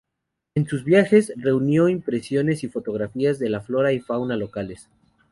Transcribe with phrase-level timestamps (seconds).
[0.55, 4.89] En sus viajes, reunió impresiones y fotografías de la flora y la fauna locales.